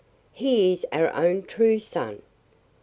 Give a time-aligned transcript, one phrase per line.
[0.31, 2.23] He is our own true son."